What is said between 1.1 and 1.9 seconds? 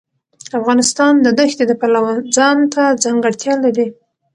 د دښتې د